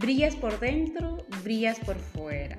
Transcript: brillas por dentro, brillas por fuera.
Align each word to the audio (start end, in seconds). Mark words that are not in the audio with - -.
brillas 0.00 0.34
por 0.34 0.58
dentro, 0.58 1.18
brillas 1.44 1.78
por 1.78 1.96
fuera. 1.96 2.58